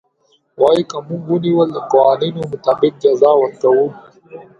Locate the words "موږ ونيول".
1.07-1.69